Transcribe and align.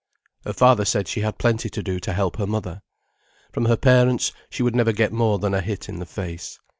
Her 0.45 0.53
father 0.53 0.83
said 0.83 1.07
she 1.07 1.19
had 1.21 1.37
plenty 1.37 1.69
to 1.69 1.83
do 1.83 1.99
to 1.99 2.13
help 2.13 2.37
her 2.37 2.47
mother. 2.47 2.81
From 3.51 3.65
her 3.65 3.77
parents 3.77 4.33
she 4.49 4.63
would 4.63 4.75
never 4.75 4.91
get 4.93 5.13
more 5.13 5.37
than 5.37 5.53
a 5.53 5.61
hit 5.61 5.87
in 5.89 5.99
the 5.99 6.07
face. 6.07 6.59